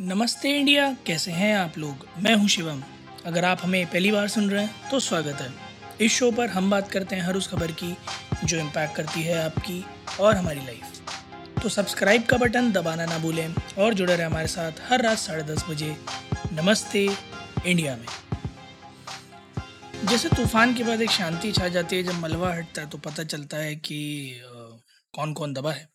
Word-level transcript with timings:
नमस्ते 0.00 0.50
इंडिया, 0.50 0.84
कैसे 1.06 1.30
हैं 1.30 1.54
आप 1.56 1.76
लोग? 1.78 2.06
मैं 2.18 2.34
हूँ 2.34 2.46
शिवम। 2.48 2.82
अगर 3.26 3.44
आप 3.44 3.60
हमें 3.62 3.86
पहली 3.86 4.10
बार 4.12 4.28
सुन 4.28 4.48
रहे 4.50 4.64
हैं 4.64 4.90
तो 4.90 5.00
स्वागत 5.00 5.40
है। 5.40 5.48
इस 6.00 6.12
शो 6.12 6.30
पर 6.30 6.48
हम 6.48 6.70
बात 6.70 6.90
करते 6.90 7.16
हैं 7.16 7.22
हर 7.22 7.36
उस 7.36 7.48
खबर 7.48 7.72
की, 7.72 7.92
जो 8.44 8.58
इम्पैक्ट 8.58 8.96
करती 8.96 9.22
है 9.22 9.36
आपकी 9.38 9.84
और 10.20 10.36
हमारी 10.36 10.60
लाइफ 10.60 11.60
तो 11.62 11.68
सब्सक्राइब 11.68 12.24
का 12.26 12.36
बटन 12.36 12.70
दबाना 12.72 13.06
ना 13.06 13.18
भूलें 13.18 13.54
और 13.78 13.94
जुड़े 13.94 14.16
रहें 14.16 14.26
हमारे 14.26 14.46
साथ 14.46 14.80
हर 14.82 15.02
रात 15.02 15.18
साढ़े 15.18 15.42
दस 15.44 15.64
बजे 15.70 15.94
नमस्ते 16.52 17.04
इंडिया 17.66 17.96
में। 17.96 18.06
जैसे 20.04 20.28
तूफ़ान 20.28 20.74
के 20.74 20.84
बाद 20.84 21.02
एक 21.02 21.10
शांति 21.10 21.52
छा 21.52 21.68
जाती 21.68 21.96
है, 21.96 22.02
जब 22.02 22.20
मलबा 22.20 22.54
हटता 22.54 22.82
है 22.82 22.88
तो 22.88 22.98
पता 23.00 23.24
चलता 23.26 23.56
है 23.58 23.76
कि 23.76 24.40
कौन 25.14 25.32
कौन 25.34 25.52
दबा 25.52 25.72
है। 25.72 25.88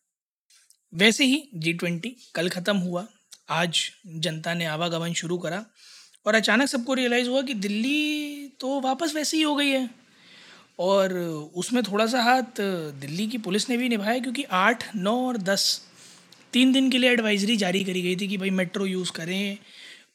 वैसे 0.92 1.24
ही 1.24 1.48
जी 1.56 1.72
ट्वेंटी 1.74 2.16
कल 2.34 2.48
ख़त्म 2.50 2.76
हुआ 2.78 3.06
आज 3.48 3.80
जनता 4.06 4.54
ने 4.54 4.64
आवागमन 4.64 5.12
शुरू 5.12 5.36
करा 5.38 5.64
और 6.26 6.34
अचानक 6.34 6.68
सबको 6.68 6.94
रियलाइज़ 6.94 7.28
हुआ 7.28 7.42
कि 7.42 7.54
दिल्ली 7.54 8.48
तो 8.60 8.80
वापस 8.80 9.14
वैसी 9.14 9.36
ही 9.36 9.42
हो 9.42 9.54
गई 9.56 9.68
है। 9.68 9.88
और 10.78 11.12
उसमें 11.54 11.82
थोड़ा 11.82 12.06
सा 12.06 12.22
हाथ 12.22 12.60
दिल्ली 13.00 13.26
की 13.26 13.38
पुलिस 13.38 13.68
ने 13.70 13.76
भी 13.76 13.88
निभाया 13.88 14.18
क्योंकि 14.18 14.42
आठ, 14.42 14.84
नौ 14.96 15.14
और 15.28 15.36
दस 15.38 15.80
तीन 16.52 16.72
दिन 16.72 16.90
के 16.90 16.98
लिए 16.98 17.10
एडवाइजरी 17.10 17.56
जारी 17.56 17.84
करी 17.84 18.02
गई 18.02 18.16
थी 18.16 18.28
कि 18.28 18.36
भाई 18.36 18.50
मेट्रो 18.50 18.86
यूज़ 18.86 19.12
करें 19.12 19.58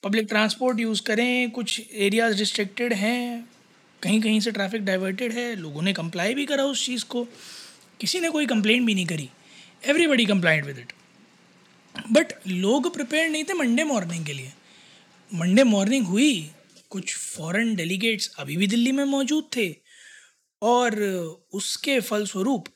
पब्लिक 0.04 0.28
ट्रांसपोर्ट 0.28 0.80
यूज़ 0.80 1.02
करें, 1.02 1.52
कुछ 1.52 1.82
एरियाज़ 1.94 2.38
रिस्ट्रिक्टेड 2.38 2.94
हैं 2.94 3.50
कहीं 4.02 4.22
कहीं 4.22 4.40
से 4.40 4.52
ट्रैफ़िक 4.52 4.86
डाइवर्टेड 4.86 5.34
है, 5.34 5.56
लोगों 5.56 5.82
ने 5.82 5.94
कंप्लाई 5.94 6.34
भी 6.34 6.46
करा 6.46 6.64
उस 6.64 6.86
चीज़ 6.86 7.06
को। 7.06 7.28
किसी 8.00 8.20
ने 8.20 8.30
कोई 8.30 8.46
कंप्लेंट 8.46 8.86
भी 8.86 8.96
नहीं 8.96 9.06
करी। 9.06 9.30
Everybody 9.88 10.26
complaint 10.26 10.66
with 10.66 10.78
it 10.78 10.94
but 12.12 12.34
लोग 12.48 12.94
प्रिपेयर 12.94 13.30
नहीं 13.30 13.44
थे 13.44 13.54
मंडे 13.54 13.84
मॉर्निंग 13.84 14.26
के 14.26 14.34
लिए। 14.34 14.52
मंडे 15.34 15.64
मॉर्निंग 15.64 16.06
हुई, 16.06 16.52
कुछ 16.90 17.16
फॉरेन 17.16 17.76
डेलीगेट्स 17.76 18.32
अभी 18.40 18.58
भी 18.58 18.68
दिल्ली 18.68 18.92
में 18.92 19.04
मौजूद 19.06 19.44
थे। 19.58 19.76
और 20.62 21.00
उसके 21.54 22.00
फलस्वरूप, 22.00 22.68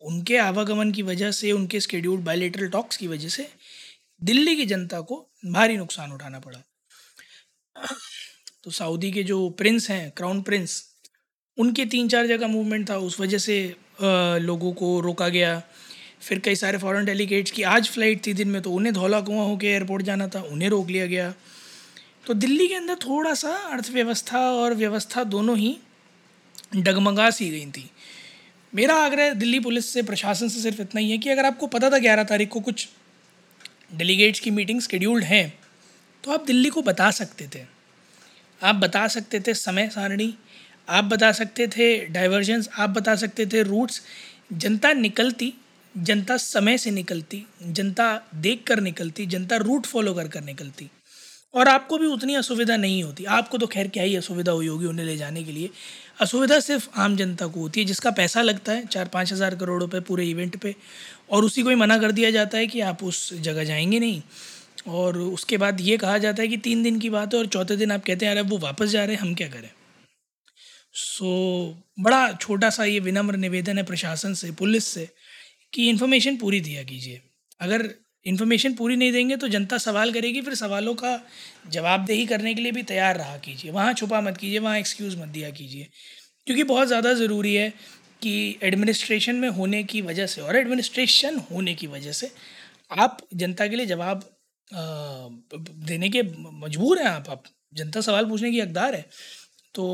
उनके 0.00 0.36
आवागमन 0.38 0.90
की 0.92 1.02
वजह 1.02 1.30
से, 1.30 1.52
उनके 1.52 1.80
स्केड्यूल्ड 1.80 2.24
बायोलेटरल 2.24 2.68
टॉक्स 2.68 2.96
की 2.96 3.06
वजह 3.06 3.28
से, 3.28 3.48
दिल्ली 4.22 4.56
की 4.56 4.66
जनता 4.66 5.00
को 5.00 5.16
भारी 5.46 5.76
नुकसान 5.76 6.12
उठाना 6.12 6.38
पड़ा। 6.38 6.62
तो 8.64 8.70
सऊदी 8.70 9.12
के 9.12 9.22
जो 9.22 9.48
प्रिंस 9.50 9.90
हैं 9.90 10.10
क्राउन 10.10 10.42
प्रिंस 10.42 10.84
उनके 11.58 11.84
तीन 11.84 12.08
चार 12.08 12.26
जगह 12.26 12.46
मूवमेंट 12.46 12.88
था। 12.90 12.96
उस 12.96 13.20
वजह 13.20 13.38
से 13.38 13.76
लोगों 14.40 14.72
को 14.72 15.00
रोका 15.00 15.28
गया। 15.28 15.62
फिर 16.22 16.38
कई 16.38 16.54
सारे 16.54 16.78
फॉरेन 16.78 17.04
डेलीगेट्स 17.04 17.50
की 17.50 17.62
आज 17.64 17.88
फ़्लाइट 17.88 18.26
थी 18.26 18.32
दिन 18.34 18.48
में 18.48 18.60
तो 18.62 18.72
उन्हें 18.72 18.92
धौला 18.94 19.20
कुआँ 19.20 19.44
होकर 19.46 19.66
एयरपोर्ट 19.66 20.02
जाना 20.04 20.26
था, 20.28 20.40
उन्हें 20.42 20.68
रोक 20.68 20.88
लिया 20.88 21.06
गया। 21.06 21.32
तो 22.26 22.34
दिल्ली 22.34 22.66
के 22.68 22.74
अंदर 22.74 22.94
थोड़ा 22.96 23.34
सा 23.34 23.54
अर्थव्यवस्था 23.72 24.40
और 24.52 24.74
व्यवस्था 24.74 25.24
दोनों 25.26 25.56
ही 25.58 25.76
डगमगा 26.76 27.30
सी 27.30 27.48
गई 27.50 27.66
थी। 27.66 27.90
मेरा 28.72 28.94
आग्रह 28.96 29.32
दिल्ली 29.34 29.60
पुलिस 29.60 29.88
से, 29.92 30.02
प्रशासन 30.02 30.48
से 30.48 30.60
सिर्फ़ 30.60 30.80
इतना 30.82 31.00
ही 31.00 31.10
है 31.10 31.18
कि 31.18 31.30
अगर 31.30 31.46
आपको 31.46 31.66
पता 31.66 31.90
था 31.90 31.98
ग्यारह 31.98 32.24
तारीख 32.24 32.48
को 32.48 32.60
कुछ 32.60 32.88
डेलीगेट्स 33.94 34.40
की 34.40 34.50
मीटिंग 34.50 34.80
शेड्यूल्ड 34.80 35.24
हैं 35.24 35.52
तो 36.24 36.32
आप 36.32 36.44
दिल्ली 36.46 36.68
को 36.68 36.82
बता 36.82 37.10
सकते 37.12 37.46
थे। 37.54 37.64
आप 38.60 38.74
बता 38.74 39.06
सकते 39.08 39.40
थे 39.40 39.54
समय 39.54 39.88
सारणी, 39.88 40.34
आप 40.88 41.04
बता 41.04 41.32
सकते 41.32 41.66
थे 41.68 41.96
डाइवर्जन्स 42.06 42.68
आप 42.78 42.90
बता 42.90 43.14
सकते 43.16 43.46
थे 43.46 43.62
रूट्स 43.62 44.00
जनता 44.52 44.92
निकलती 44.92 45.52
जनता 45.94 46.36
समय 46.36 46.78
से 46.78 46.90
निकलती 46.90 47.44
जनता 47.62 48.04
देख 48.36 48.62
कर 48.66 48.80
निकलती 48.80 49.26
जनता 49.26 49.56
रूट 49.56 49.86
फॉलो 49.86 50.14
कर 50.14 50.28
कर 50.28 50.42
निकलती। 50.42 50.88
और 51.54 51.68
आपको 51.68 51.98
भी 51.98 52.06
उतनी 52.06 52.34
असुविधा 52.34 52.76
नहीं 52.76 53.02
होती। 53.02 53.24
आपको 53.26 53.58
तो 53.58 53.66
खैर 53.66 53.88
क्या 53.88 54.02
ही 54.02 54.14
असुविधा 54.16 54.52
हुई 54.52 54.66
होगी 54.66 54.86
उन्हें 54.86 55.06
ले 55.06 55.16
जाने 55.16 55.42
के 55.44 55.52
लिए। 55.52 55.70
असुविधा 56.20 56.58
सिर्फ़ 56.60 56.88
आम 56.96 57.16
जनता 57.16 57.46
को 57.46 57.60
होती 57.60 57.80
है 57.80 57.86
जिसका 57.86 58.10
पैसा 58.10 58.42
लगता 58.42 58.72
है 58.72 58.86
चार 58.86 59.08
पाँच 59.08 59.32
हज़ार 59.32 59.54
करोड़ 59.54 59.80
रुपये 59.82 60.00
पूरे 60.00 60.26
इवेंट 60.26 60.56
पे। 60.56 60.74
और 61.30 61.44
उसी 61.44 61.62
को 61.62 61.68
ही 61.68 61.74
मना 61.74 61.98
कर 61.98 62.12
दिया 62.12 62.30
जाता 62.30 62.58
है 62.58 62.66
कि 62.66 62.80
आप 62.80 63.04
उस 63.04 63.32
जगह 63.34 63.64
जाएँगे 63.64 63.98
नहीं। 63.98 64.22
और 64.88 65.18
उसके 65.18 65.56
बाद 65.56 65.80
ये 65.80 65.96
कहा 65.96 66.18
जाता 66.18 66.42
है 66.42 66.48
कि 66.48 66.56
तीन 66.56 66.82
दिन 66.82 66.98
की 66.98 67.10
बात 67.10 67.34
है 67.34 67.40
और 67.40 67.46
चौथे 67.46 67.76
दिन 67.76 67.92
आप 67.92 68.04
कहते 68.04 68.26
हैं 68.26 68.32
अरे 68.32 68.42
वो 68.42 68.58
वापस 68.58 68.88
जा 68.88 69.04
रहे 69.04 69.16
हैं 69.16 69.22
हम 69.22 69.34
क्या 69.34 69.48
करें? 69.48 69.70
सो 70.94 71.24
so, 71.24 72.04
बड़ा 72.04 72.32
छोटा 72.32 72.70
सा 72.70 72.84
ये 72.84 73.00
विनम्र 73.00 73.36
निवेदन 73.36 73.78
है 73.78 73.84
प्रशासन 73.84 74.34
से 74.34 74.50
पुलिस 74.52 74.84
से। 74.84 75.08
कि 75.72 75.88
इन्फॉर्मेशन 75.90 76.36
पूरी 76.36 76.60
दिया 76.60 76.82
कीजिए। 76.84 77.20
अगर 77.60 77.88
इन्फॉर्मेशन 78.26 78.74
पूरी 78.74 78.96
नहीं 78.96 79.12
देंगे 79.12 79.36
तो 79.36 79.48
जनता 79.48 79.78
सवाल 79.78 80.12
करेगी, 80.12 80.40
फिर 80.40 80.54
सवालों 80.54 80.94
का 80.94 81.20
जवाबदेही 81.68 82.26
करने 82.26 82.54
के 82.54 82.62
लिए 82.62 82.72
भी 82.72 82.82
तैयार 82.84 83.16
रहा 83.16 83.36
कीजिए। 83.38 83.70
वहाँ 83.70 83.92
छुपा 83.94 84.20
मत 84.20 84.36
कीजिए, 84.36 84.58
वहाँ 84.58 84.78
एक्सक्यूज़ 84.78 85.16
मत 85.18 85.28
दिया 85.28 85.50
कीजिए। 85.50 85.86
क्योंकि 86.46 86.62
बहुत 86.64 86.88
ज़्यादा 86.88 87.12
ज़रूरी 87.14 87.54
है 87.54 87.68
कि 88.22 88.58
एडमिनिस्ट्रेशन 88.62 89.36
में 89.36 89.48
होने 89.50 89.82
की 89.84 90.00
वजह 90.02 90.26
से 90.26 90.40
और 90.40 90.56
एडमिनिस्ट्रेशन 90.56 91.38
होने 91.50 91.74
की 91.74 91.86
वजह 91.86 92.12
से 92.12 92.30
आप 92.98 93.18
जनता 93.34 93.66
के 93.66 93.76
लिए 93.76 93.86
जवाब 93.86 94.30
देने 94.70 96.08
के 96.08 96.22
मजबूर 96.60 96.98
हैं 96.98 97.08
आप। 97.08 97.30
आप 97.30 97.42
जनता 97.74 98.00
सवाल 98.00 98.26
पूछने 98.26 98.50
की 98.50 98.60
हकदार 98.60 98.94
है। 98.94 99.04
तो 99.74 99.84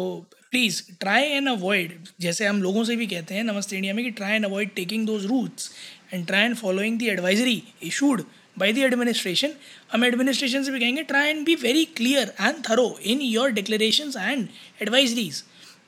प्लीज़ 0.56 0.80
ट्राई 1.00 1.22
एंड 1.22 1.48
अवॉइड 1.48 2.06
जैसे 2.20 2.44
हम 2.46 2.62
लोगों 2.62 2.82
से 2.84 2.94
भी 2.96 3.06
कहते 3.06 3.34
हैं 3.34 3.42
नमस्ते 3.44 3.76
इंडिया 3.76 3.94
में 3.94 4.04
कि 4.04 4.10
try 4.10 4.34
and 4.34 4.44
avoid 4.44 4.70
taking 4.74 5.06
those 5.06 5.24
routes 5.26 5.70
and 6.12 6.26
try 6.26 6.44
and 6.44 6.54
following 6.56 6.98
the 6.98 7.02
advisory 7.02 7.62
issued 7.82 8.22
by 8.58 8.72
the 8.72 8.78
administration 8.78 9.52
हम 9.92 10.04
एडमिनिस्ट्रेशन 10.04 10.62
से 10.64 10.70
भी 10.70 10.80
कहेंगे 10.80 11.02
try 11.02 11.28
and 11.28 11.44
be 11.46 11.54
very 11.54 11.84
clear 11.96 12.32
and 12.40 12.64
thorough 12.68 12.86
in 13.04 13.20
your 13.22 13.50
declaration 13.50 14.12
and 14.18 14.48
advisories 14.82 15.42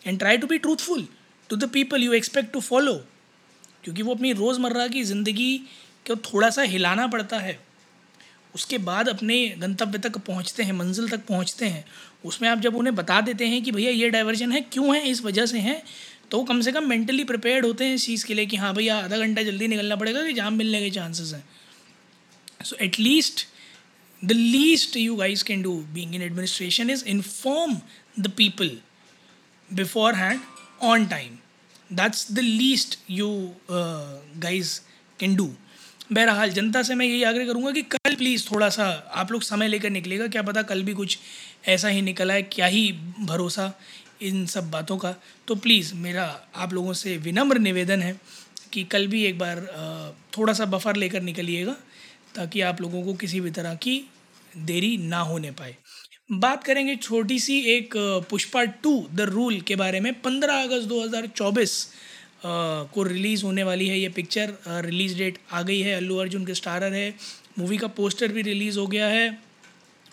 and 0.07 0.19
try 0.19 0.39
to 0.39 0.47
be 0.47 0.59
truthful 0.59 1.07
to 1.51 1.57
the 1.57 1.71
people 1.71 2.03
you 2.03 2.13
expect 2.13 2.53
to 2.53 2.61
follow 2.61 2.95
क्योंकि 3.85 4.03
वो 4.03 4.15
अपनी 4.15 4.33
रोज़मर्रा 4.33 4.87
की 4.89 5.05
ज़िंदगी 5.05 5.57
को 6.07 6.17
थोड़ा 6.29 6.51
सा 6.51 6.63
हिलाना 6.75 7.07
पड़ता 7.07 7.39
है। 7.39 7.59
उसके 8.59 8.79
बाद 8.81 9.09
अपने 9.09 9.37
गंतव्य 9.59 9.99
तक 10.01 10.17
पहुँचते 10.27 10.63
हैं, 10.63 10.73
मंजिल 10.75 11.09
तक 11.09 11.25
पहुँचते 11.27 11.67
हैं, 11.67 11.85
उसमें 12.25 12.49
आप 12.49 12.61
जब 12.61 12.77
उन्हें 12.77 12.95
बता 12.95 13.21
देते 13.21 13.47
हैं 13.49 13.63
कि 13.63 13.73
भैया 13.73 13.91
ये 13.93 14.09
डाइवर्जन 14.11 14.53
है, 14.53 14.61
क्यों 14.63 14.95
है, 14.95 15.03
इस 15.09 15.23
वजह 15.25 15.47
से 15.47 15.59
हैं 15.61 15.83
तो 16.31 16.43
कम 16.45 16.61
से 16.61 16.73
कम 16.73 16.89
मेंटली 16.89 17.25
प्रिपेयर्ड 17.25 17.65
होते 17.67 17.85
हैं 17.85 17.95
इस 17.95 18.05
चीज़ 18.07 18.25
के 18.27 18.35
लिए 18.35 18.47
कि 18.47 18.57
हाँ 18.57 18.73
भैया 18.75 18.97
आधा 18.99 19.19
घंटा 19.19 19.43
जल्दी 19.43 19.69
निकलना 19.69 19.97
पड़ेगा 19.97 20.25
कि 20.25 20.33
जाम 20.33 20.55
मिलने 20.55 20.81
के 20.81 20.91
चांसेस 20.91 21.33
हैं। 21.35 21.45
So 22.65 22.77
at least 22.85 23.47
the 24.23 24.33
least 24.33 24.97
you 24.97 25.15
guys 25.17 25.45
can 25.45 25.63
do 25.63 25.73
being 25.95 26.15
in 26.15 26.23
administration 26.23 26.91
is 26.91 27.05
inform 27.09 27.79
the 28.21 28.31
people 28.37 28.77
beforehand 30.15 30.41
on 30.83 31.07
time 31.07 31.39
that's 31.91 32.31
the 32.33 32.39
least 32.39 32.99
you 33.11 33.31
guys 33.71 34.79
can 35.21 35.37
do 35.37 35.51
बहरहाल 36.13 36.51
जनता 36.51 36.83
से 36.83 36.95
मैं 36.95 37.07
यही 37.07 37.23
आग्रह 37.23 37.47
करूँगा 37.47 37.71
कि 37.71 37.83
प्लीज़ 38.19 38.47
थोड़ा 38.51 38.69
सा 38.71 38.85
आप 39.15 39.33
लोग 39.33 39.43
समय 39.43 39.69
लेकर 39.69 39.91
निकलेगा 39.91 40.27
क्या 40.29 40.43
पता 40.43 40.63
कल 40.65 40.83
भी 40.83 40.95
कुछ 40.95 41.19
ऐसा 41.69 41.89
ही 41.89 42.03
निकला 42.03 42.35
है, 42.35 42.43
क्या 42.45 42.67
ही 42.67 42.93
भरोसा 43.21 43.73
इन 44.23 44.45
सब 44.47 44.71
बातों 44.71 44.97
का। 44.99 45.15
तो 45.49 45.55
प्लीज़ 45.57 45.95
मेरा, 45.97 46.25
आप 46.57 46.73
लोगों 46.73 46.93
से 46.93 47.17
विनम्र 47.19 47.59
निवेदन 47.59 48.03
है 48.03 48.19
कि 48.73 48.85
कल 48.85 49.07
भी 49.07 49.25
एक 49.25 49.39
बार 49.39 49.61
थोड़ा 50.37 50.53
सा 50.53 50.65
बफर 50.67 50.97
लेकर 50.97 51.23
निकलिएगा, 51.23 51.77
ताकि 52.35 52.61
आप 52.61 52.81
लोगों 52.81 53.03
को 53.03 53.15
किसी 53.15 53.41
भी 53.41 53.51
तरह 53.51 53.75
की 53.77 54.01
देरी 54.55 54.97
ना 54.99 55.19
होने 55.23 55.51
पाए। 55.53 55.77
बात 56.33 56.65
करेंगे 56.65 56.95
छोटी 56.97 57.39
सी 57.41 57.59
एक 57.69 57.95
पुष्पा 58.31 58.65
टू, 58.65 59.07
द 59.13 59.21
रूल 59.31 59.61
के 59.61 59.77
बारे 59.77 60.01
में। 60.01 60.13
पंद्रह 60.23 60.63
अगस्त 60.63 60.89
2024 60.89 61.89
को 62.45 63.03
रिलीज़ 63.03 63.45
होने 63.45 63.63
वाली 63.63 63.89
है 63.89 63.99
ये 63.99 64.09
पिक्चर। 64.11 64.53
रिलीज़ 64.85 65.17
डेट 65.19 65.39
आ 65.53 65.63
गई 65.63 65.81
है। 65.81 65.95
अल्लू 65.95 66.17
अर्जुन 66.17 66.45
के 66.47 66.55
स्टारर 66.55 66.93
है। 66.95 67.15
मूवी 67.59 67.77
का 67.77 67.87
पोस्टर 67.95 68.33
भी 68.33 68.43
रिलीज़ 68.43 68.79
हो 68.79 68.87
गया 68.87 69.07
है 69.09 69.39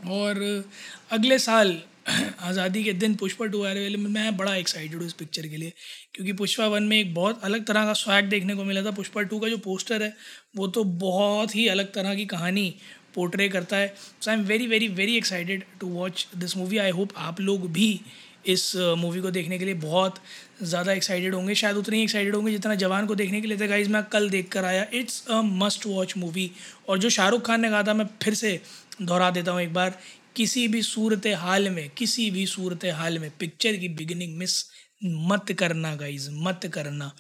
और 0.10 0.64
अगले 1.12 1.40
साल 1.40 1.78
आज़ादी 2.40 2.84
के 2.84 2.92
दिन 2.94 3.14
पुष्पा 3.16 3.46
टू 3.46 3.64
आने 3.64 3.82
वाले 3.82 3.98
मैं 3.98 4.36
बड़ा 4.38 4.56
एक्साइटेड 4.56 4.98
हूँ 4.98 5.06
इस 5.06 5.14
पिक्चर 5.14 5.48
के 5.48 5.58
लिए, 5.58 5.72
क्योंकि 6.14 6.34
पुष्पा 6.34 6.68
वन 6.68 6.84
में 6.84 6.98
एक 6.98 7.14
बहुत 7.14 7.44
अलग 7.44 7.66
तरह 7.66 7.86
का 7.86 7.94
स्वैग 7.94 8.26
देखने 8.30 8.56
को 8.56 8.64
मिला 8.64 8.82
था। 8.84 8.92
पुष्पा 8.92 9.22
टू 9.22 9.40
का 9.40 9.50
जो 9.50 9.58
पोस्टर 9.58 10.04
है, 10.04 10.14
वो 10.56 10.68
तो 10.68 10.84
बहुत 10.84 11.56
ही 11.56 11.68
अलग 11.68 11.92
तरह 11.94 12.16
की 12.16 12.26
कहानी 12.26 12.74
पोर्ट्रे 13.16 13.48
करता 13.50 13.78
है। 13.78 13.94
So 14.22 14.32
I 14.32 14.38
am 14.38 14.44
very 14.46 14.68
very 14.68 14.88
very 14.94 15.18
excited 15.18 15.64
to 15.80 15.88
watch 15.90 16.28
this 16.38 16.56
movie 16.58 16.78
I 16.78 16.92
hope 16.92 17.14
आप 17.20 17.42
लोग 17.42 17.72
भी 17.74 18.00
इस 18.46 18.76
मूवी 18.98 19.22
को 19.22 19.30
देखने 19.32 19.58
के 19.60 19.66
लिए 19.66 19.74
बहुत 19.76 20.16
ज़्यादा 20.64 20.94
एक्साइटेड 20.94 21.34
होंगे। 21.36 21.56
शायद 21.56 21.78
उतने 21.78 21.98
ही 21.98 22.04
एक्साइटेड 22.04 22.36
होंगे 22.36 22.52
जितना 22.52 22.76
जवान 22.76 23.06
को 23.08 23.16
देखने 23.16 23.40
के 23.42 23.48
लिए 23.48 23.58
था। 23.58 23.68
गाइज़ 23.68 23.90
मैं 23.90 24.04
कल 24.06 24.30
देख 24.30 24.50
कर 24.52 24.66
आया। 24.66 24.86
It's 24.94 25.26
a 25.28 25.42
must 25.42 25.86
watch 25.86 26.14
movie 26.18 26.50
और 26.90 27.00
जो 27.00 27.10
शाहरुख 27.10 27.46
खान 27.46 27.62
ने 27.62 27.70
कहा 27.70 27.84
था, 27.84 27.94
मैं 27.94 28.06
फिर 28.24 28.34
से 28.34 28.60
दोहरा 29.02 29.30
देता 29.32 29.52
हूँ 29.52 29.62
एक 29.62 29.74
बार। 29.74 29.98
किसी 30.36 30.68
भी 30.68 30.82
सूरत 30.84 31.28
हाल 31.38 31.70
में, 31.70 31.90
किसी 31.90 32.30
भी 32.32 32.46
सूरत 32.48 32.86
हाल 32.96 33.20
में 33.20 33.30
पिक्चर 33.40 33.76
की 33.78 33.90
बिगिनिंग 33.96 34.38
मिस 34.38 34.64
मत 35.06 35.52
करना 35.60 35.96
गाइज़ 35.96 36.30
मत 36.34 36.70
करना। 36.74 37.12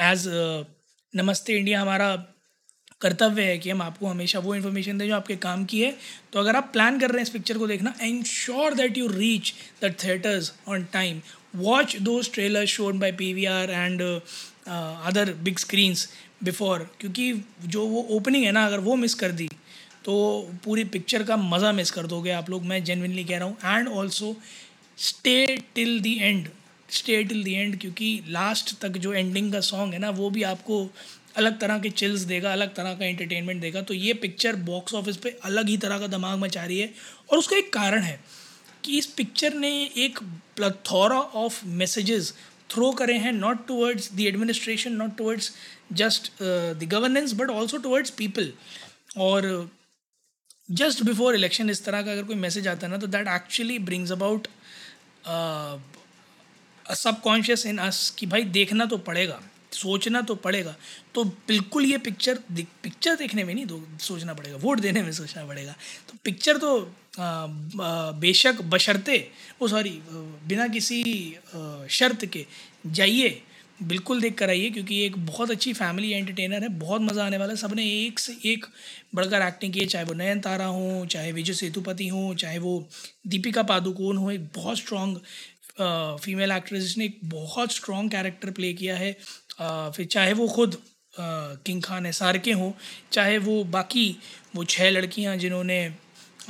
एज 0.00 0.24
नमस्ते 1.14 1.56
इंडिया, 1.58 1.80
हमारा 1.80 2.14
कर्तव्य 3.02 3.42
है 3.42 3.58
कि 3.58 3.70
हम 3.70 3.82
आपको 3.82 4.06
हमेशा 4.06 4.38
वो 4.38 4.54
इन्फॉर्मेशन 4.54 4.98
दें 4.98 5.06
जो 5.08 5.14
आपके 5.14 5.36
काम 5.38 5.64
की 5.64 5.80
है। 5.80 5.94
तो 6.32 6.40
अगर 6.40 6.56
आप 6.56 6.70
प्लान 6.72 6.98
कर 7.00 7.10
रहे 7.10 7.18
हैं 7.18 7.22
इस 7.22 7.30
पिक्चर 7.30 7.58
को 7.58 7.66
देखना 7.66 7.94
sure 8.24 8.74
that 8.74 8.98
you 8.98 9.06
reach 9.08 9.52
the 9.82 9.94
theatres 10.04 10.52
on 10.68 10.84
time 10.92 11.20
watch 11.56 11.96
those 12.02 12.32
trailer 12.32 12.66
shown 12.68 12.98
by 12.98 13.12
P 13.12 13.32
V 13.34 13.44
R 13.46 13.70
and 13.70 14.02
other 14.02 15.32
big 15.42 15.58
screens 15.58 16.08
before 16.44 16.88
क्योंकि 17.00 17.32
जो 17.66 17.86
वो 17.86 18.06
ओपनिंग 18.10 18.44
है 18.44 18.52
ना, 18.52 18.64
अगर 18.66 18.80
वो 18.80 18.96
मिस 18.96 19.14
कर 19.14 19.32
दी 19.32 19.48
तो 20.04 20.14
पूरी 20.64 20.84
पिक्चर 20.86 21.22
का 21.22 21.36
मज़ा 21.38 21.72
मिस 21.72 21.90
कर 21.90 22.06
दोगे 22.06 22.30
आप 22.32 22.50
लोग। 22.50 22.64
मैं 22.64 22.82
जेनविनली 22.84 23.24
कह 23.24 23.38
रहा 23.38 23.48
हूँ। 23.48 23.76
And 23.76 23.88
also 23.88 24.34
stay 24.98 25.46
till 25.74 26.00
the 26.00 26.14
end 26.20 26.48
stay 26.88 27.22
till 27.24 27.42
the 27.44 27.52
end 27.54 27.78
क्योंकि 27.80 28.08
लास्ट 28.28 28.74
तक 28.80 28.96
जो 28.98 29.12
एंडिंग 29.12 29.52
का 29.52 29.60
सॉन्ग 29.62 29.92
है 29.94 29.98
ना, 29.98 30.10
वो 30.10 30.30
भी 30.30 30.42
आपको 30.44 30.88
अलग 31.36 31.58
तरह 31.60 31.78
के 31.78 31.90
चिल्स 31.90 32.20
देगा, 32.22 32.52
अलग 32.52 32.74
तरह 32.74 32.94
का 32.94 33.04
एंटरटेनमेंट 33.06 33.60
देगा 33.60 33.82
तो 33.82 33.94
ये 33.94 34.14
पिक्चर 34.14 34.56
बॉक्स 34.64 34.94
ऑफ़िस 34.94 35.16
पे 35.16 35.30
अलग 35.44 35.68
ही 35.68 35.76
तरह 35.78 35.98
का 35.98 36.06
दिमाग 36.06 36.38
मचा 36.38 36.64
रही 36.64 36.78
है। 36.80 36.92
और 37.30 37.38
उसका 37.38 37.56
एक 37.56 37.72
कारण 37.72 38.02
है 38.02 38.18
कि 38.84 38.98
इस 38.98 39.06
पिक्चर 39.16 39.54
ने 39.54 39.70
एक 39.96 40.18
प्लथोरा 40.56 41.18
ऑफ़ 41.18 41.64
मैसेजेस 41.66 42.32
थ्रो 42.70 42.90
करे 42.92 43.16
हैं 43.18 43.32
not 43.32 43.66
towards 43.66 44.12
the 44.14 44.20
administration 44.20 44.92
not 44.92 45.16
towards 45.16 45.52
just 45.92 46.32
the 46.42 46.88
governance 46.92 47.32
but 47.32 47.50
also 47.50 47.78
towards 47.78 48.10
people 48.10 48.52
और 49.18 49.70
जस्ट 50.70 51.02
बिफोर 51.02 51.34
इलेक्शन 51.34 51.70
इस 51.70 51.84
तरह 51.84 52.02
का 52.02 52.12
अगर 52.12 52.24
कोई 52.24 52.36
मैसेज 52.36 52.68
आता 52.68 52.86
है 52.86 52.90
ना 52.92 52.98
तो 52.98 53.06
that 53.06 53.28
actually 53.28 53.78
brings 53.78 54.12
about 54.12 54.48
subconscious 56.86 57.66
in 57.66 57.78
us 57.78 58.08
कि 58.18 58.26
भाई 58.26 58.42
देखना 58.50 58.84
तो 58.84 58.96
पड़ेगा। 58.98 59.40
सोचना 59.72 60.20
तो 60.22 60.34
पड़ेगा। 60.36 60.74
तो 61.14 61.24
बिल्कुल 61.24 61.84
ये 61.86 61.98
पिक्चर 62.00 62.38
पिक्चर 62.52 63.14
देखने 63.16 63.44
में 63.44 63.54
नहीं 63.54 63.66
तो 63.66 63.82
सोचना 64.00 64.34
पड़ेगा 64.34 64.56
वोट 64.58 64.80
देने 64.80 65.02
में 65.02 65.12
सोचना 65.12 65.44
पड़ेगा। 65.46 65.72
तो 66.08 66.18
पिक्चर 66.24 66.58
तो 66.58 66.80
आ, 67.12 67.46
बेशक 68.18 68.60
बशर्ते 68.64 69.16
वो 69.60 69.68
सॉरी 69.68 69.90
बिना 70.48 70.66
किसी 70.68 71.02
शर्त 71.90 72.24
के 72.26 72.44
जाइए 72.88 73.40
बिल्कुल 73.80 74.20
देख 74.20 74.36
कर 74.38 74.50
आइए 74.50 74.70
क्योंकि 74.70 75.00
एक 75.04 75.16
बहुत 75.26 75.50
अच्छी 75.50 75.72
फैमिली 75.72 76.10
एंटरटेनर 76.12 76.62
है 76.62 76.68
बहुत 76.78 77.00
मज़ा 77.02 77.24
आने 77.26 77.38
वाला 77.38 77.52
है। 77.52 77.56
सबने 77.58 77.84
एक 77.92 78.18
से 78.18 78.36
एक 78.44 78.66
बढ़कर 79.14 79.42
एक्टिंग 79.42 79.72
की 79.72 79.80
है 79.80 79.86
चाहे 79.86 80.04
वो 80.04 80.14
नयन 80.14 80.40
तारा 80.40 80.66
हो 80.66 81.06
चाहे 81.10 81.32
विजय 81.32 81.52
सेतुपति 81.54 82.08
हो 82.08 82.34
चाहे 82.34 82.58
वो 82.58 82.78
दीपिका 83.26 83.62
पादुकोण 83.64 84.16
हो 84.16 84.30
एक 84.30 84.46
बहुत 84.56 84.78
स्ट्रॉन्ग 84.78 85.20
फीमेल 86.20 86.52
एक्ट्रेस 86.52 86.82
जिसने 86.82 87.04
एक 87.04 87.18
बहुत 87.24 87.72
स्ट्रॉन्ग 87.72 88.10
कैरेक्टर 88.10 88.50
प्ले 88.50 88.72
किया 88.74 88.96
है। 88.96 89.16
फिर 89.96 90.06
चाहे 90.06 90.32
वो 90.32 90.48
खुद 90.48 90.76
किंग 91.14 91.82
खान 91.82 92.06
एस 92.06 92.22
आर 92.22 92.38
के 92.38 92.52
हों, 92.52 92.70
चाहे 93.12 93.38
वो 93.38 93.62
बाकी, 93.64 94.16
वो 94.56 94.64
छः 94.64 94.90
लड़कियाँ 94.90 95.36
जिन्होंने 95.36 95.80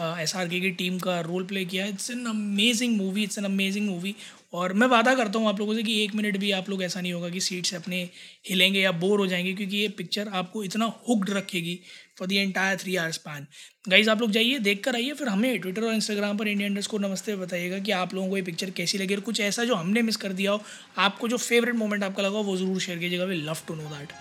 एस 0.00 0.34
आर 0.36 0.48
के 0.48 0.60
की 0.60 0.70
टीम 0.72 0.98
का 0.98 1.20
रोल 1.20 1.44
प्ले 1.44 1.64
किया। 1.64 1.86
It's 1.86 2.10
an 2.10 2.24
amazing 2.26 2.96
movie 2.96 3.22
it's 3.22 3.38
an 3.38 3.44
amazing 3.44 3.88
movie 3.88 4.14
और 4.52 4.72
मैं 4.72 4.86
वादा 4.86 5.14
करता 5.14 5.38
हूँ 5.38 5.48
आप 5.48 5.58
लोगों 5.60 5.74
से 5.74 5.82
कि 5.82 6.02
एक 6.04 6.14
मिनट 6.14 6.36
भी 6.36 6.50
आप 6.52 6.68
लोग 6.70 6.82
ऐसा 6.82 7.00
नहीं 7.00 7.12
होगा 7.12 7.28
कि 7.28 7.40
सीट 7.40 7.66
से 7.66 7.76
अपने 7.76 8.02
हिलेंगे 8.48 8.80
या 8.80 8.92
बोर 8.92 9.18
हो 9.18 9.26
जाएँगे, 9.26 9.52
क्योंकि 9.52 9.76
ये 9.76 9.88
पिक्चर 9.88 10.28
आपको 10.28 10.64
इतना 10.64 10.92
हुक्ड 11.08 11.30
रखेगी 11.30 11.78
for 12.18 12.28
the 12.28 12.36
entire 12.36 12.76
three 12.78 12.96
hours 12.96 13.16
pan 13.16 13.46
guys 13.88 14.10
आप 14.10 14.20
लोग 14.20 14.30
जाइए 14.30 14.58
देख 14.58 14.82
कर 14.84 14.94
आइए, 14.94 15.12
फिर 15.12 15.28
हमें 15.28 15.58
ट्विटर 15.60 15.84
और 15.84 15.94
इंस्टाग्राम 15.94 16.36
पर 16.38 16.48
इंडिया 16.48 16.66
इंडस्ट 16.68 16.90
को 16.90 16.98
नमस्ते 16.98 17.36
बताइएगा 17.36 17.78
कि 17.78 17.90
आप 17.92 18.14
लोगों 18.14 18.28
को 18.28 18.36
ये 18.36 18.42
पिक्चर 18.42 18.70
कैसी 18.70 18.98
लगी 18.98 19.14
और 19.14 19.20
कुछ 19.20 19.40
ऐसा 19.40 19.64
जो 19.64 19.74
हमने 19.74 20.02
मिस 20.02 20.16
कर 20.16 20.32
दिया 20.32 20.52
हो, 20.52 20.62
आपको 20.98 21.28
जो 21.28 21.36
फेवरेट 21.38 21.74
मोमेंट 21.74 22.04
आपका 22.04 22.22
लगा 22.22 22.38
वो 22.40 22.56
ज़रूर 22.56 22.80
शेयर 22.80 22.98
कीजिएगा। 22.98 23.24
We 23.24 23.36
love 23.36 23.58
to 23.68 23.74
know 23.74 23.90
that 23.90 24.12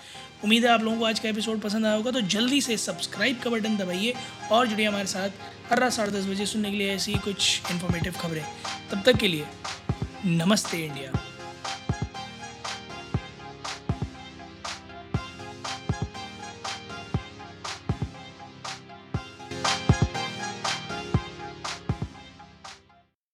उम्मीद 0.43 0.63
है 0.65 0.69
आप 0.71 0.83
लोगों 0.83 0.97
को 0.99 1.05
आज 1.05 1.19
का 1.19 1.29
एपिसोड 1.29 1.59
पसंद 1.61 1.85
आया 1.85 1.95
होगा 1.95 2.11
तो 2.11 2.21
जल्दी 2.21 2.61
से 2.61 2.77
सब्सक्राइब 2.77 3.39
का 3.39 3.49
बटन 3.49 3.75
दबाइए 3.77 4.13
और 4.51 4.67
जुड़िए 4.67 4.85
हमारे 4.85 5.07
साथ 5.07 5.29
हर 5.69 5.79
रात 5.79 5.91
साढ़े 5.93 6.11
दस 6.11 6.25
बजे 6.25 6.45
सुनने 6.45 6.71
के 6.71 6.77
लिए 6.77 6.93
ऐसी 6.93 7.13
कुछ 7.15 7.71
इन्फॉर्मेटिव 7.71 8.13
खबरें। 8.13 8.43
तब 8.91 9.03
तक 9.05 9.17
के 9.17 9.27
लिए 9.27 9.45
नमस्ते 10.25 10.77
इंडिया। 10.77 11.30